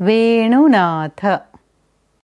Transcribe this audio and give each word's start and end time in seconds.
Venunath. 0.00 1.26